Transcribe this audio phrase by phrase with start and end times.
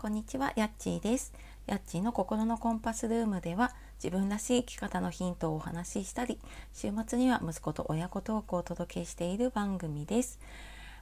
[0.00, 1.34] こんにちは、やっちーです。
[1.66, 6.38] やっちーの心のコンパスルームでは自分らしい生き方のヒントをお話ししたり、
[6.72, 10.40] 週末には息子と親子トークをお届けしている番組です。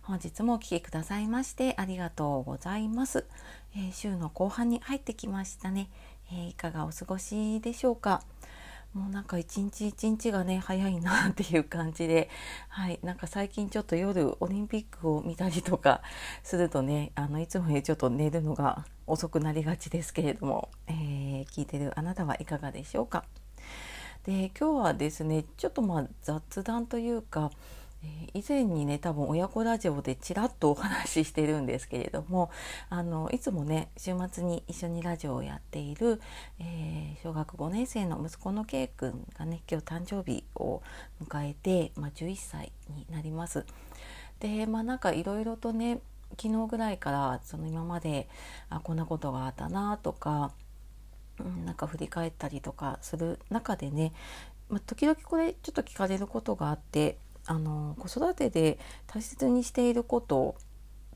[0.03, 3.24] 本日もお聴きくださいましてありがとうございます。
[3.76, 5.90] えー、週の後半に入ってきましたね、
[6.33, 8.24] えー、いかがお過ごしでしょうか？
[8.95, 12.31] もうなんか一日一日がね早いなっていう感じで、
[12.69, 16.02] はい、なんか最近ちょっと夜オリンピックを見たりとか
[16.43, 23.24] するとねあのいつもよりちょっと寝るのが遅くなりがちですけれども、えー、聞いてるあなたはいかがでしょうか？
[24.24, 27.51] で今日はですねちょっとまあ雑談というか
[28.02, 32.51] え以前にね多分親子ラジオでちらっとお話ししてるんですけれども
[32.91, 36.21] あのいつもね週末に一緒にラジオをやっている、
[36.61, 40.83] えー、小学5年生の息子の K 君がね今日誕生日を
[41.24, 43.65] 迎えて、まあ、11歳になります。
[44.41, 46.01] でまあなんかいろいろとね
[46.41, 48.29] 昨日ぐらいからその今まで
[48.69, 50.52] あこんなことがあったなとか、
[51.40, 54.12] うん、なんか振り返ったりとかする中でね、
[54.68, 57.18] まあ、時々これちょっと聞かれることがあって
[57.49, 60.54] あの子育てで大切にしていること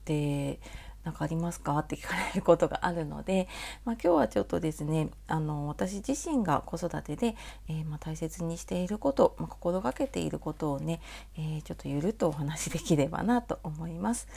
[0.06, 0.60] で
[1.04, 1.78] 何かありますか？
[1.78, 3.48] って聞かれることがあるので、
[3.84, 7.36] まあ、今日はちょっとですねあの私自身が子育てで、
[7.68, 11.00] えー、まあ、大切にしていること、まあ、心がけていることをね、
[11.36, 14.28] えー、ちょっとゆるっとお話しできればなと思います。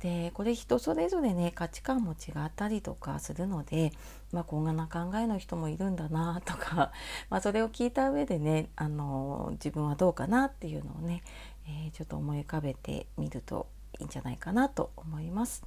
[0.00, 3.92] でこれ人それぞれね価値観も違ったりとかするので、
[4.32, 6.92] まあ、こんな考えの人もいるんだなとか、
[7.30, 11.22] まあそれを聞いた上でねあの自分はどうかなっていうのをね、
[11.66, 13.66] えー、ちょっと思い浮かべてみると
[13.98, 15.62] いいんじゃないかなと思います。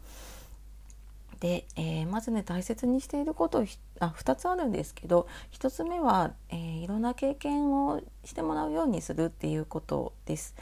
[1.45, 3.63] で、えー、まずね大切にしていること
[3.99, 10.55] あ2つあるんですけど1つ目は、えー、いろんな経験をしてもらうようにするっていうことです。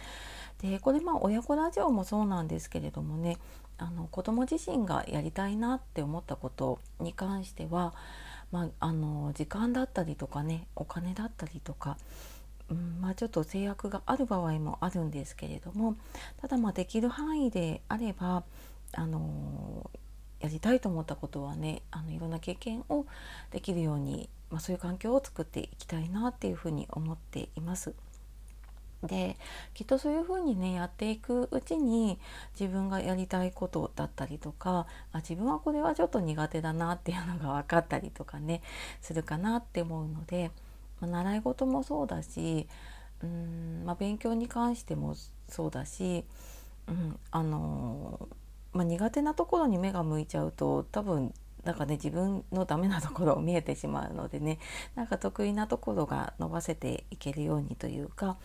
[0.62, 3.38] でこれまあ親子ラジオもそうなんですけれどもね
[3.78, 7.94] あの子供自身がやりたいなって思ったことに関しては、
[8.52, 11.98] まあ、あの時間だったりとかねお金だったりとか
[12.70, 15.96] うんまあ、ちょっと制約がある場合もあるんですけれども
[16.42, 18.44] ただまあできる範囲であれば
[18.94, 19.92] あの
[20.44, 23.06] やりたいと思ったことはねあのいろんな経験を
[23.52, 27.94] できるように、まあ、そういう環境を作っていきたいなっていうふうに思っています。
[29.04, 29.36] で
[29.74, 32.20] きっとそういうふうにねやっていくうちに
[32.58, 38.62] 自分がやりたいことだったりとかあ自分はこれはちょっと苦手だなっていうのが分かったりとかね
[39.02, 40.52] するかなって思うので、
[41.02, 42.66] まあ、習い事もそうだし
[43.22, 45.16] うん、まあ、勉強に関しても
[45.50, 46.24] そうだし、
[46.88, 48.28] うん、あの
[48.74, 54.60] まあ、苦手なところに目が向いちゃうと多分なんかね自分のダメなところを見えてしまうのでね
[54.96, 58.38] なんか得意なところが伸ばせていけるようにというか、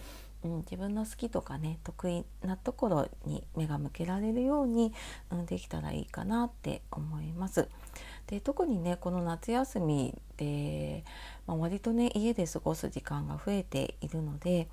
[0.44, 4.92] うん、自分の好きとかね得意なところに目が向けられるように、
[5.30, 7.68] うん、できたらいいかなって思います。
[8.28, 11.02] で特にねこの夏休みで、
[11.46, 14.68] まあ、割とね家で過ごす時間が増えているので、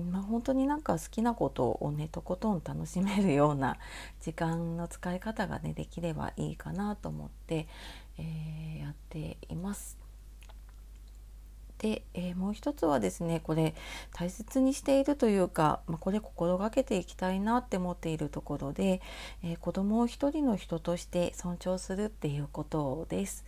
[0.00, 3.76] まあ、本当になんか好きなことをねとことん楽しめるような
[4.20, 7.66] 時間の使い方がねできればいいかなと思って、
[8.18, 9.98] えー、やっています。
[11.78, 13.74] で、えー、もう一つはですねこれ
[14.12, 19.02] 大切にしているというか、まあ、これ心がけていきたいなって思っているところで、
[19.42, 23.44] えー、子供を一人の人として尊重するっていうことです。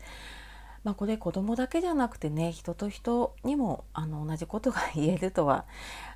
[0.85, 5.65] まあ、これ子供だけじゃなくてね人と人にもあの同じことが言えるとは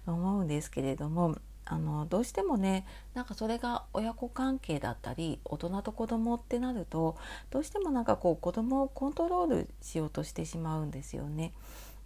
[0.06, 7.16] 思うんですけれどもあのどうしてもねなんかそれが親子関係だったり大人と子供ってなると
[7.50, 11.52] どうしてもなんかこう子供をコントロールしようとしてしまうんですよね。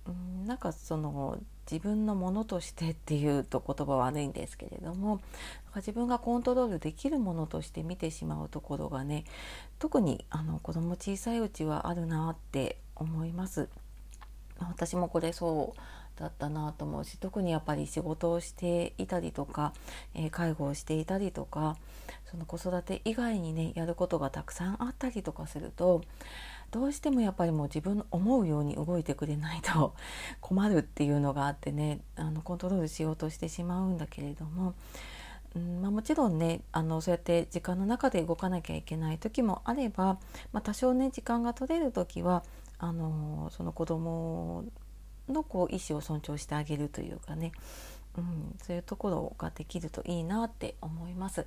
[0.07, 1.39] うんなんかその
[1.71, 5.21] 自分のものとしてっていうと言葉は悪いんですけれども
[5.77, 9.25] 自分がコントロールできるものとして見てしまうところがね
[9.79, 13.69] 特にあの子供小さいうちはあるなって思います。
[14.59, 19.73] 私もこれそうだったなと思うし特にやっぱり仕事をしていたりとか、
[20.15, 21.77] えー、介護をしていたりとか
[22.31, 26.03] その子育て以外にねやることがたくさんあったりとかすると
[26.73, 29.95] どうしてもやっぱりもう自分の思うように動いてくれないと
[30.41, 34.75] 困るっていうのがあってねあのコントロールしようとしてしまうんだけれども、
[35.55, 40.19] うんまあ、もちろんねあのそうやって時間の中で動かなきゃいけない時もあれば、
[40.53, 42.43] まあ、多少ね時間が取れる時は
[42.79, 44.65] あのその子供
[45.29, 47.53] のこう意思を尊重してあげるというかね、
[48.17, 51.47] うん、そういうところができるといいなって思います。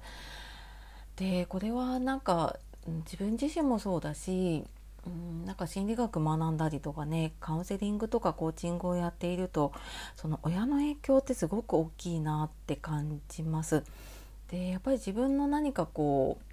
[1.15, 2.57] でこれはなんか
[2.87, 4.63] 自分自身もそうだし
[5.05, 9.71] うんなんか心理学学んだりとかねカウンセリングとかコーチングをやっていると
[10.15, 13.83] その親の影響ってすごく大きいなって感じます。
[14.49, 16.43] でやっぱり自分の何かこう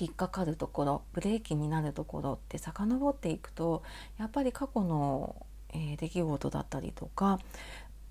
[0.00, 3.82] 引っかかるところブレーキになるところって遡っていくと
[4.18, 5.36] やっぱり過去の、
[5.70, 7.38] えー、出来事だったりとか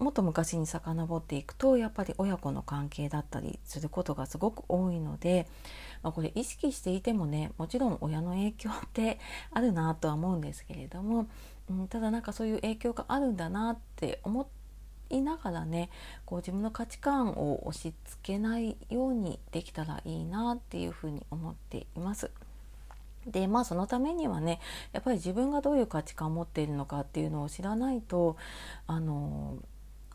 [0.04, 5.48] もっと昔に遡っていくとやっぱり親子の関係だったりすることがすごく多いので、
[6.02, 9.18] まあ、これ意識していてもねもちろん親の影響って
[9.52, 11.28] あるなとは思うんですけれども、
[11.70, 14.50] うん、ただなんかそういう影響があるんだなって思
[15.10, 15.90] いながらね
[16.26, 22.30] こう自分の価値観を押し付けないようにできたらいいなっていうふうに思っています。
[23.26, 24.60] でまあそのためにはね
[24.92, 28.36] やっぱり自分がどういう価値観を持っているのかっていうのを知らないと
[28.86, 29.58] あの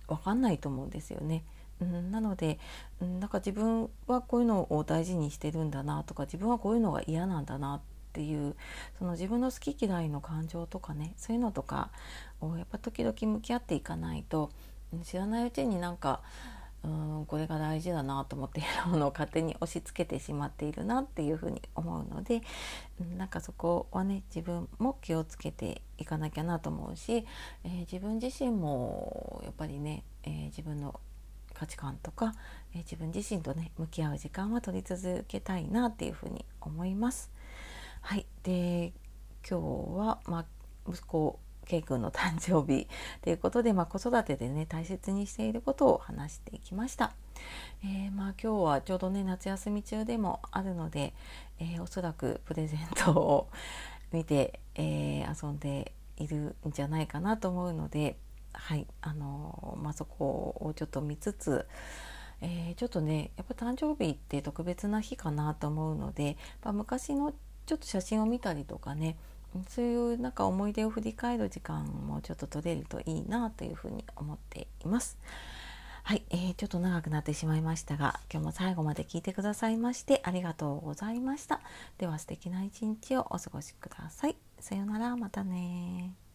[0.08, 1.44] 分かんないと思うんですよね。
[1.80, 2.58] うん、なので、
[3.00, 7.80] うん、なんか自分はこういうのを大事にしてるんだなとか自分はこういうのが嫌なんだなっ
[8.12, 8.56] ていう
[8.98, 11.90] その自分の好き嫌いの感情とかねそういうのとか
[12.40, 14.50] をやっぱ時々向き合っていかないと
[15.04, 16.20] 知らないうちになんか
[16.84, 22.42] うんこれが大事だなと思っているものを勝手に押し付けてしまっているなっていうふうに思うので
[23.16, 27.26] なんかそこはね自分も気をつけていかなきゃなと思うし、
[27.64, 31.00] えー、自分自身もやっぱりね、えー、自分の
[31.52, 32.34] 価値観とか、
[32.72, 37.30] えー、自分自身とね向き合う時間は取り続けたいなっていうふうに思います。
[38.00, 38.92] はい、で
[39.48, 40.44] 今日は、まあ、
[40.88, 41.38] 息子
[41.68, 42.88] K 君の誕生日
[43.22, 47.12] ということで、まあ、子育てでね大切にしていることを話していきました。
[47.84, 51.14] えー、まあ、今日はちょうどね夏休み中でもあるので、
[51.60, 53.48] えー、おそらくプレゼントを
[54.10, 58.18] 見て、えー、遊んでいるんじゃないかなと思うので、
[58.54, 61.68] はいあのまあ、そこをちょっと見つつ、
[62.40, 67.34] え、ちょっとねやっぱ誕生日って特別な日かなと思うので、まあ、昔の
[67.66, 69.16] ちょっと写真を見たりとかね
[69.68, 75.18] そういうなんか思い出を振り返る時間もちょっと取れるといいなというふうに思っています。
[76.04, 81.60] はい、えー、ちょっと長くなってしまいましたが今日も最後まで聞いてくださいましてありがとうございました。
[81.98, 84.36] では素敵な一日をお過ごしください。
[84.60, 86.27] さようならまたね